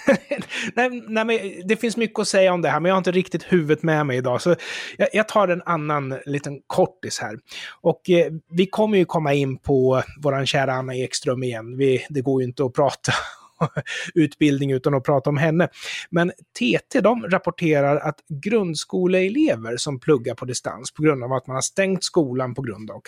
[0.76, 3.12] nej, nej, men det finns mycket att säga om det här, men jag har inte
[3.12, 4.42] riktigt huvudet med mig idag.
[4.42, 4.56] Så
[4.98, 7.40] jag, jag tar en annan liten kortis här.
[7.82, 11.78] Och eh, vi kommer ju komma in på vår kära Anna Ekström igen.
[11.78, 13.12] Vi, det går ju inte att prata
[14.16, 15.68] utbildning utan att prata om henne.
[16.10, 21.56] Men TT de rapporterar att grundskoleelever som pluggar på distans på grund av att man
[21.56, 23.02] har stängt skolan på grund av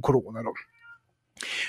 [0.00, 0.54] corona då,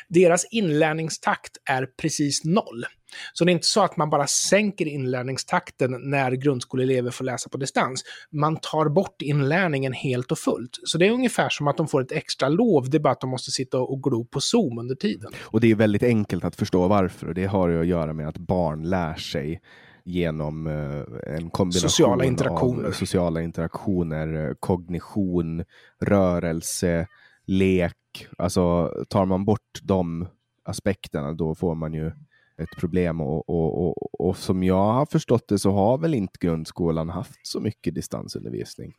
[0.08, 2.86] deras inlärningstakt är precis noll.
[3.34, 7.58] Så det är inte så att man bara sänker inlärningstakten när grundskoleelever får läsa på
[7.58, 8.04] distans.
[8.32, 10.80] Man tar bort inlärningen helt och fullt.
[10.84, 13.22] Så det är ungefär som att de får ett extra lov, det är bara att
[13.22, 15.32] de måste sitta och glo på Zoom under tiden.
[15.44, 18.28] Och det är väldigt enkelt att förstå varför och det har ju att göra med
[18.28, 19.62] att barn lär sig
[20.04, 22.88] genom eh, en kombination sociala interaktioner.
[22.88, 25.64] av sociala interaktioner, kognition,
[26.02, 27.08] rörelse,
[27.46, 27.94] lek,
[28.38, 30.28] Alltså tar man bort de
[30.64, 32.12] aspekterna då får man ju
[32.58, 36.38] ett problem och, och, och, och, som jag har förstått det så har väl inte
[36.40, 38.94] grundskolan haft så mycket distansundervisning.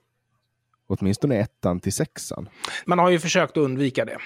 [0.86, 2.48] Åtminstone ettan till sexan.
[2.86, 4.18] Man har ju försökt undvika det.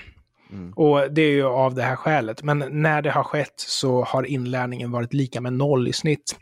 [0.53, 0.73] Mm.
[0.73, 2.43] Och det är ju av det här skälet.
[2.43, 6.37] Men när det har skett så har inlärningen varit lika med noll i snitt.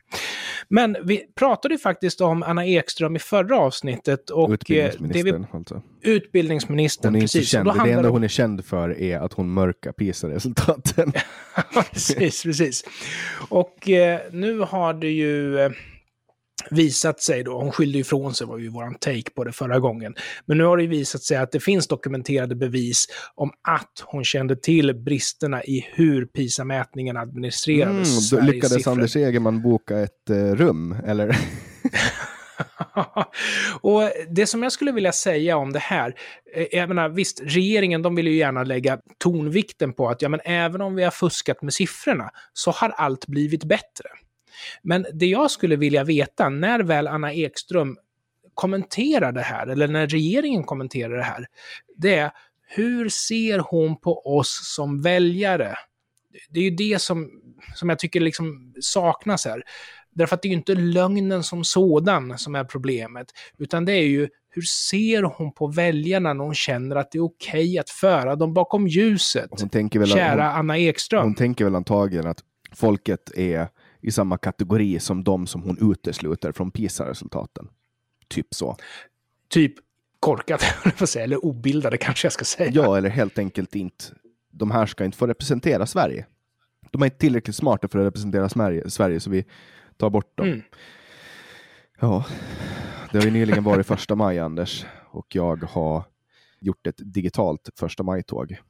[0.68, 4.30] Men vi pratade ju faktiskt om Anna Ekström i förra avsnittet.
[4.30, 5.42] Och utbildningsministern.
[5.42, 5.82] Det vi, alltså.
[6.02, 7.48] Utbildningsministern, hon är precis.
[7.48, 11.12] Känd, det enda hon är känd för är att hon mörkar PISA-resultaten.
[11.92, 12.84] precis, precis.
[13.48, 15.70] Och eh, nu har det ju...
[16.70, 20.14] Visat sig då, hon skyllde ifrån sig var ju våran take på det förra gången,
[20.46, 24.56] men nu har det visat sig att det finns dokumenterade bevis om att hon kände
[24.56, 28.32] till bristerna i hur PISA-mätningen administrerades.
[28.32, 28.92] Mm, lyckades siffror.
[28.92, 31.36] Anders Egerman boka ett uh, rum, eller?
[33.80, 36.14] och det som jag skulle vilja säga om det här,
[36.54, 40.40] eh, jag menar, visst, regeringen de vill ju gärna lägga tonvikten på att ja, men
[40.44, 44.08] även om vi har fuskat med siffrorna så har allt blivit bättre.
[44.82, 47.96] Men det jag skulle vilja veta, när väl Anna Ekström
[48.54, 51.46] kommenterar det här, eller när regeringen kommenterar det här,
[51.96, 52.30] det är
[52.68, 55.74] hur ser hon på oss som väljare?
[56.50, 57.30] Det är ju det som,
[57.74, 59.62] som jag tycker liksom saknas här.
[60.14, 63.26] Därför att det är ju inte lögnen som sådan som är problemet,
[63.58, 67.24] utan det är ju hur ser hon på väljarna när hon känner att det är
[67.24, 69.50] okej okay att föra dem bakom ljuset?
[69.50, 71.22] Hon tänker väl, Kära hon, Anna Ekström.
[71.22, 72.38] Hon tänker väl antagligen att
[72.74, 73.68] folket är
[74.00, 77.68] i samma kategori som de som hon utesluter från PISA-resultaten.
[78.28, 78.76] Typ så.
[79.48, 79.74] Typ
[80.20, 80.62] korkat,
[81.16, 82.70] eller obildade kanske jag ska säga.
[82.74, 84.04] Ja, eller helt enkelt inte.
[84.50, 86.26] De här ska inte få representera Sverige.
[86.90, 88.48] De är inte tillräckligt smarta för att representera
[88.88, 89.44] Sverige, så vi
[89.96, 90.46] tar bort dem.
[90.46, 90.62] Mm.
[92.00, 92.24] Ja,
[93.12, 96.04] det har ju nyligen varit första maj, Anders, och jag har
[96.60, 98.60] gjort ett digitalt första maj-tåg.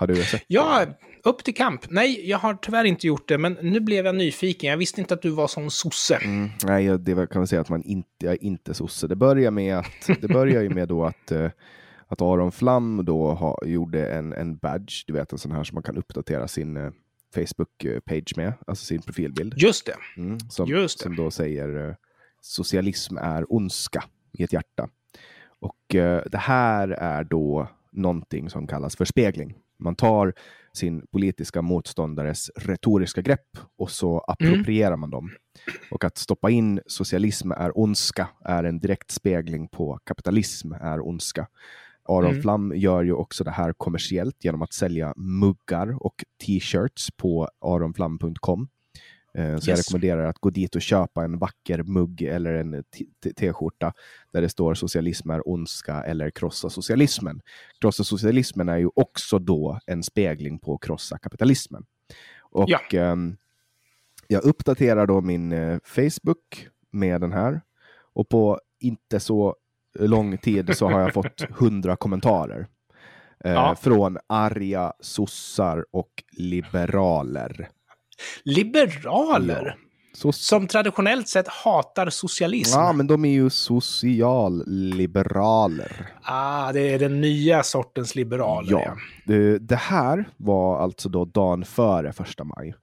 [0.00, 0.86] Har du sett Ja,
[1.24, 1.90] upp till kamp.
[1.90, 4.70] Nej, jag har tyvärr inte gjort det, men nu blev jag nyfiken.
[4.70, 6.16] Jag visste inte att du var sån sosse.
[6.16, 9.06] Mm, nej, det kan man säga att man inte, jag är inte sosse.
[9.06, 11.50] Det börjar med att, det börjar ju med då att, eh,
[12.06, 15.74] att Aron Flam då ha, gjorde en, en badge, du vet en sån här som
[15.74, 16.90] man kan uppdatera sin uh,
[17.34, 19.54] Facebook-page med, alltså sin profilbild.
[19.56, 19.96] Just det.
[20.16, 21.02] Mm, som, Just det.
[21.02, 21.94] som då säger uh,
[22.40, 24.88] socialism är ondska i ett hjärta.
[25.60, 29.54] Och uh, det här är då någonting som kallas för spegling.
[29.78, 30.34] Man tar
[30.72, 35.00] sin politiska motståndares retoriska grepp och så approprierar mm.
[35.00, 35.30] man dem.
[35.90, 41.46] Och att stoppa in socialism är ondska är en direkt spegling på kapitalism är ondska.
[42.08, 42.42] Aron mm.
[42.42, 48.68] Flam gör ju också det här kommersiellt genom att sälja muggar och t-shirts på aronflam.com.
[49.38, 49.68] Eh, så yes.
[49.68, 52.84] jag rekommenderar att gå dit och köpa en vacker mugg eller en
[53.36, 53.92] t-skjorta
[54.32, 57.40] där det står socialism är ondska eller krossa socialismen.
[57.80, 61.84] Krossa socialismen är ju också då en spegling på krossa kapitalismen.
[62.40, 63.12] Och ja.
[63.12, 63.36] um,
[64.26, 67.60] jag uppdaterar då min uh, Facebook med den här
[68.12, 69.56] och på inte så
[69.98, 72.60] lång tid så har jag fått hundra kommentarer.
[73.46, 73.76] Uh, ja.
[73.80, 77.70] Från arga sossar och liberaler.
[78.44, 79.64] Liberaler?
[79.66, 79.74] Ja.
[80.12, 80.32] Så...
[80.32, 82.78] Som traditionellt sett hatar socialism.
[82.78, 86.06] Ja, men de är ju socialliberaler.
[86.22, 88.72] Ah, det är den nya sortens liberaler.
[88.72, 88.96] Ja.
[89.26, 92.74] Det, det här var alltså då dagen före första maj.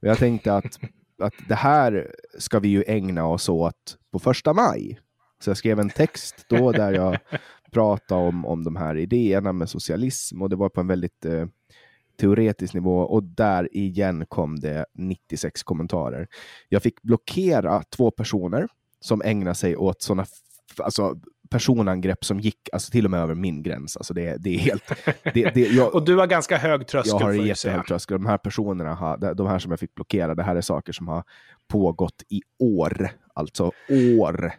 [0.00, 0.78] Och jag tänkte att
[1.22, 5.00] att det här ska vi ju ägna oss åt på första maj.
[5.44, 7.18] Så jag skrev en text då där jag
[7.72, 11.46] pratade om, om de här idéerna med socialism och det var på en väldigt eh,
[12.16, 16.28] teoretisk nivå och där igen kom det 96 kommentarer.
[16.68, 18.68] Jag fick blockera två personer
[19.00, 20.26] som ägnar sig åt sådana
[20.78, 21.16] alltså,
[21.50, 23.96] personangrepp som gick alltså, till och med över min gräns.
[23.96, 24.92] Alltså, det, det är helt...
[25.34, 27.16] Det, det, jag, och du har ganska hög tröskel.
[27.20, 28.18] Jag har en jättehög tröskel.
[28.18, 31.08] De här personerna, har, de här som jag fick blockera, det här är saker som
[31.08, 31.24] har
[31.68, 33.10] pågått i år.
[33.34, 33.72] Alltså
[34.18, 34.52] år.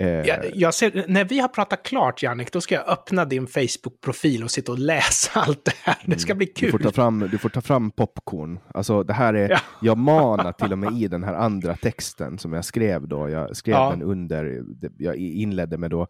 [0.00, 3.46] Eh, jag, jag ser, när vi har pratat klart, Jannik, då ska jag öppna din
[3.46, 5.96] Facebook-profil och sitta och läsa allt det här.
[6.04, 6.66] Det ska bli kul.
[6.66, 8.58] Du får ta fram, du får ta fram popcorn.
[8.74, 9.58] Alltså, det här är, ja.
[9.82, 13.28] Jag manar till och med i den här andra texten som jag skrev då.
[13.28, 13.90] Jag skrev ja.
[13.90, 14.64] den under,
[14.98, 16.06] jag inledde med då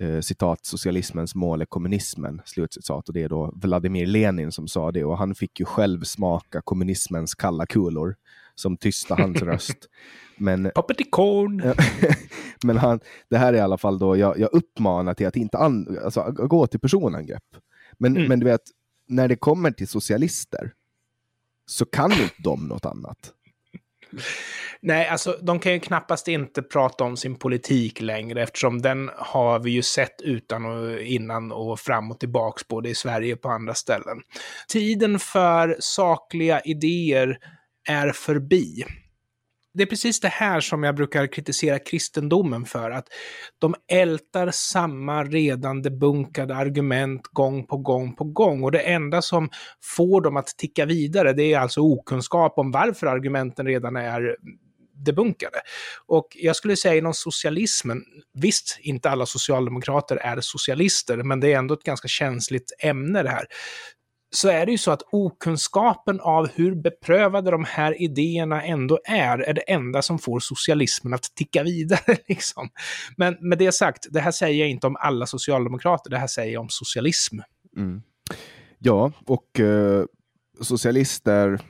[0.00, 3.08] eh, citat, socialismens mål är kommunismen, slutcitat.
[3.08, 5.04] Och det är då Vladimir Lenin som sa det.
[5.04, 8.16] Och han fick ju själv smaka kommunismens kalla kulor
[8.54, 9.88] som tysta hans röst.
[10.36, 10.70] Men,
[11.10, 11.74] corn.
[12.64, 15.58] men han, det här är i alla fall då, jag, jag uppmanar till att inte
[15.58, 17.56] an, alltså, gå till personangrepp.
[17.98, 18.28] Men, mm.
[18.28, 18.62] men du vet,
[19.08, 20.72] när det kommer till socialister
[21.66, 23.32] så kan inte de något annat.
[24.80, 29.58] Nej, alltså de kan ju knappast inte prata om sin politik längre eftersom den har
[29.58, 33.48] vi ju sett utan och innan och fram och tillbaks både i Sverige och på
[33.48, 34.18] andra ställen.
[34.68, 37.38] Tiden för sakliga idéer
[37.88, 38.84] är förbi
[39.74, 43.08] det är precis det här som jag brukar kritisera kristendomen för, att
[43.58, 48.62] de ältar samma redan debunkade argument gång på gång på gång.
[48.62, 49.50] Och det enda som
[49.82, 54.36] får dem att ticka vidare, det är alltså okunskap om varför argumenten redan är
[55.04, 55.60] debunkade.
[56.06, 58.02] Och jag skulle säga inom socialismen,
[58.34, 63.30] visst, inte alla socialdemokrater är socialister, men det är ändå ett ganska känsligt ämne det
[63.30, 63.46] här
[64.34, 69.38] så är det ju så att okunskapen av hur beprövade de här idéerna ändå är,
[69.38, 72.16] är det enda som får socialismen att ticka vidare.
[72.28, 72.68] Liksom.
[73.16, 76.52] Men med det sagt, det här säger jag inte om alla socialdemokrater, det här säger
[76.52, 77.38] jag om socialism.
[77.76, 78.02] Mm.
[78.78, 80.04] Ja, och eh,
[80.60, 81.60] socialister,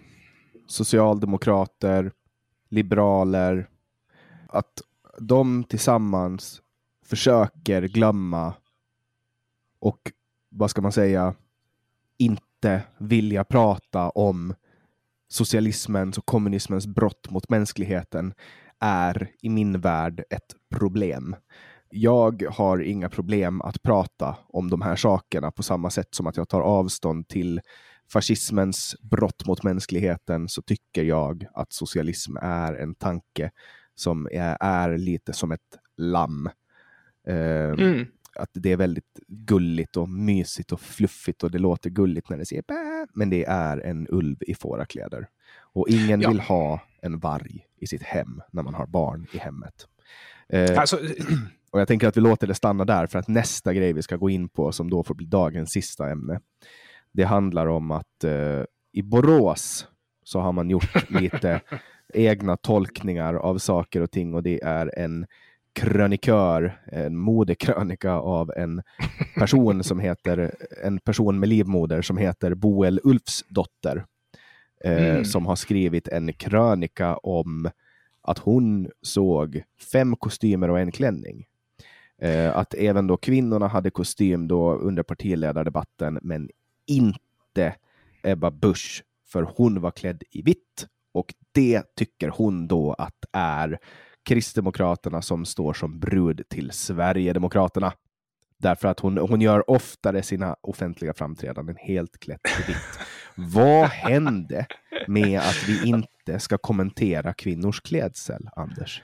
[0.67, 2.13] socialdemokrater,
[2.71, 3.69] liberaler,
[4.49, 4.83] att
[5.19, 6.63] de tillsammans
[7.07, 8.55] försöker glömma
[9.79, 10.13] och
[10.49, 11.35] vad ska man säga,
[12.19, 14.55] inte inte vilja prata om
[15.29, 18.35] socialismens och kommunismens brott mot mänskligheten
[18.81, 21.37] är i min värld ett problem.
[21.91, 26.37] Jag har inga problem att prata om de här sakerna på samma sätt som att
[26.37, 27.61] jag tar avstånd till
[28.13, 33.51] fascismens brott mot mänskligheten så tycker jag att socialism är en tanke
[33.95, 36.51] som är, är lite som ett lamm.
[37.29, 42.31] Uh, mm att det är väldigt gulligt och mysigt och fluffigt och det låter gulligt
[42.31, 45.29] när det säger bä, men det är en ulv i fårakläder.
[45.61, 46.29] Och ingen ja.
[46.29, 49.87] vill ha en varg i sitt hem när man har barn i hemmet.
[50.49, 50.99] Eh, alltså...
[51.71, 54.17] och jag tänker att vi låter det stanna där för att nästa grej vi ska
[54.17, 56.41] gå in på som då får bli dagens sista ämne.
[57.13, 59.89] Det handlar om att eh, i Borås
[60.25, 61.61] så har man gjort lite
[62.15, 65.27] egna tolkningar av saker och ting och det är en
[65.75, 68.83] krönikör, en modekrönika av en
[69.35, 74.05] person som heter, en person med livmoder som heter Boel Ulfsdotter.
[74.85, 75.25] Eh, mm.
[75.25, 77.71] Som har skrivit en krönika om
[78.23, 81.47] att hon såg fem kostymer och en klänning.
[82.19, 86.51] Eh, att även då kvinnorna hade kostym då under partiledardebatten, men
[86.87, 87.75] inte
[88.23, 90.87] Ebba Busch, för hon var klädd i vitt.
[91.13, 93.79] Och det tycker hon då att är
[94.25, 97.93] Kristdemokraterna som står som brud till Sverigedemokraterna.
[98.59, 102.99] Därför att hon, hon gör oftare sina offentliga framträdanden helt klätt i vitt.
[103.35, 104.67] Vad hände
[105.07, 109.03] med att vi inte ska kommentera kvinnors klädsel, Anders?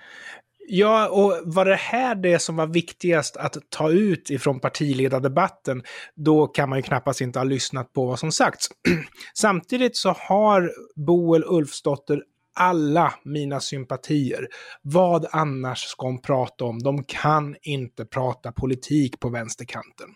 [0.72, 5.82] Ja, och var det här det som var viktigast att ta ut ifrån partiledardebatten,
[6.14, 8.68] då kan man ju knappast inte ha lyssnat på vad som sagts.
[9.34, 12.22] Samtidigt så har Boel Ulfsdotter
[12.60, 14.48] alla mina sympatier.
[14.82, 16.78] Vad annars ska hon prata om?
[16.78, 20.08] De kan inte prata politik på vänsterkanten.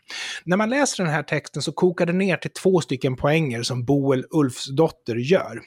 [0.44, 3.84] När man läser den här texten så kokar det ner till två stycken poänger som
[3.84, 5.62] Boel Ulfsdotter gör.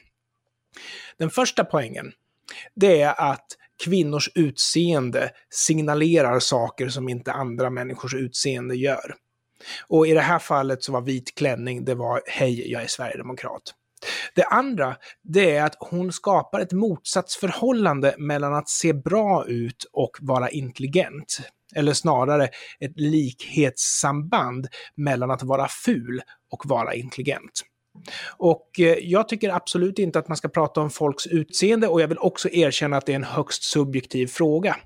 [1.18, 2.12] Den första poängen,
[2.74, 3.46] det är att
[3.84, 9.14] kvinnors utseende signalerar saker som inte andra människors utseende gör.
[9.88, 13.74] Och i det här fallet så var vit klänning, det var hej, jag är sverigedemokrat.
[14.34, 20.16] Det andra, det är att hon skapar ett motsatsförhållande mellan att se bra ut och
[20.20, 21.38] vara intelligent.
[21.74, 22.48] Eller snarare
[22.80, 26.22] ett likhetssamband mellan att vara ful
[26.52, 27.62] och vara intelligent.
[28.36, 32.08] Och eh, jag tycker absolut inte att man ska prata om folks utseende och jag
[32.08, 34.76] vill också erkänna att det är en högst subjektiv fråga.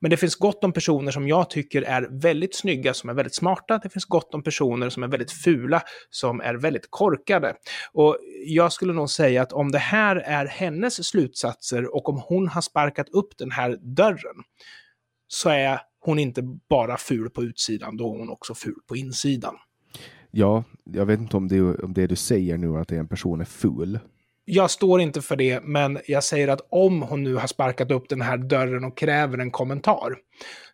[0.00, 3.34] Men det finns gott om personer som jag tycker är väldigt snygga, som är väldigt
[3.34, 3.78] smarta.
[3.78, 7.54] Det finns gott om personer som är väldigt fula, som är väldigt korkade.
[7.92, 12.48] Och jag skulle nog säga att om det här är hennes slutsatser och om hon
[12.48, 14.36] har sparkat upp den här dörren,
[15.28, 19.54] så är hon inte bara ful på utsidan, då är hon också ful på insidan.
[20.30, 23.44] Ja, jag vet inte om det, om det du säger nu, att en person är
[23.44, 23.98] ful,
[24.48, 28.08] jag står inte för det, men jag säger att om hon nu har sparkat upp
[28.08, 30.14] den här dörren och kräver en kommentar,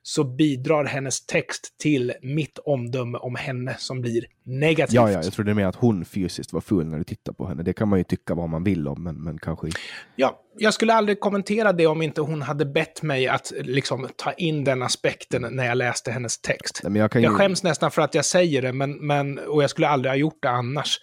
[0.03, 4.95] så bidrar hennes text till mitt omdöme om henne som blir negativt.
[4.95, 7.63] Ja, ja jag trodde med att hon fysiskt var full när du tittar på henne.
[7.63, 9.69] Det kan man ju tycka vad man vill om, men, men kanske...
[10.17, 14.33] Ja, jag skulle aldrig kommentera det om inte hon hade bett mig att liksom, ta
[14.33, 16.81] in den aspekten när jag läste hennes text.
[16.85, 19.89] Nej, jag, jag skäms nästan för att jag säger det, men, men, och jag skulle
[19.89, 20.99] aldrig ha gjort det annars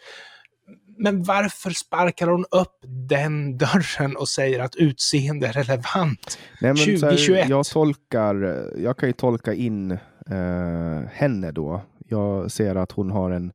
[1.00, 2.78] men varför sparkar hon upp
[3.10, 6.40] den dörren och säger att utseende är relevant?
[6.62, 7.44] Nej, 2021.
[7.44, 11.82] Här, jag, tolkar, jag kan ju tolka in eh, henne då.
[12.06, 13.52] Jag ser att hon har en,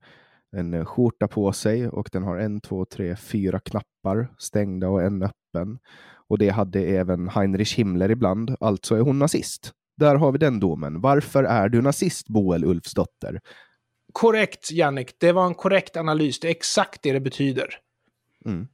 [0.56, 5.22] en skjorta på sig och den har en, två, tre, fyra knappar stängda och en
[5.22, 5.78] öppen.
[6.28, 9.72] Och det hade även Heinrich Himmler ibland, alltså är hon nazist.
[9.96, 11.00] Där har vi den domen.
[11.00, 13.40] Varför är du nazist, Boel Ulfsdotter?
[14.14, 15.14] Korrekt, Jannik.
[15.18, 16.40] Det var en korrekt analys.
[16.40, 17.66] Det är exakt det det betyder.
[18.46, 18.66] Mm.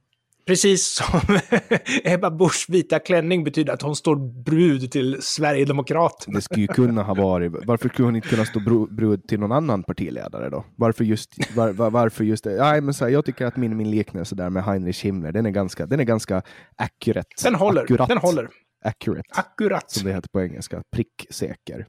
[0.45, 1.39] Precis som
[2.03, 6.35] Ebba Buschs vita klänning betyder att hon står brud till Sverigedemokraterna.
[6.35, 7.51] Det skulle ju kunna ha varit.
[7.65, 10.65] Varför skulle hon inte kunna stå brud till någon annan partiledare då?
[10.75, 12.57] Varför just, var, var, varför just det?
[12.57, 15.45] Nej, men så här, jag tycker att min, min liknelse där med Heinrich Himmler, den
[15.45, 16.41] är ganska, den är ganska
[16.75, 17.29] accurate.
[17.43, 17.81] Den håller.
[17.81, 18.09] Akkurat.
[18.09, 18.49] Den håller.
[18.85, 19.29] Accurate.
[19.29, 19.91] Akkurat.
[19.91, 20.81] Som det heter på engelska.
[20.95, 21.87] Pricksäker.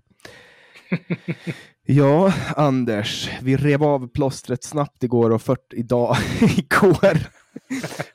[1.87, 7.19] Ja, Anders, vi rev av plåstret snabbt igår och 40, idag, igår.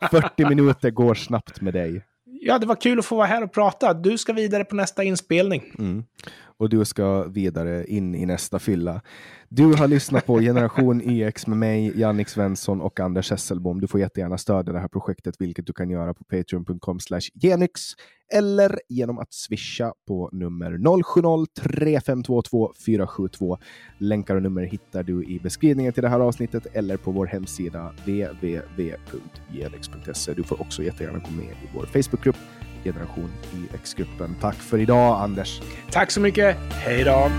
[0.09, 2.01] 40 minuter går snabbt med dig.
[2.41, 3.93] Ja, det var kul att få vara här och prata.
[3.93, 5.63] Du ska vidare på nästa inspelning.
[5.79, 6.03] Mm.
[6.57, 9.01] Och du ska vidare in i nästa fylla.
[9.49, 13.81] Du har lyssnat på Generation YX med mig, Jannik Svensson och Anders Hesselbom.
[13.81, 16.99] Du får jättegärna stödja det här projektet, vilket du kan göra på patreon.com
[17.33, 17.81] genyx
[18.33, 23.57] eller genom att swisha på nummer 070-3522 472.
[23.97, 27.93] Länkar och nummer hittar du i beskrivningen till det här avsnittet eller på vår hemsida
[28.05, 30.33] www.genyx.se.
[30.33, 32.37] Du får också jättegärna gå med i vår Facebookgrupp
[32.83, 34.35] Generation e YX-gruppen.
[34.41, 35.61] Tack för idag, Anders.
[35.91, 36.57] Tack så mycket.
[36.71, 37.31] Hej då!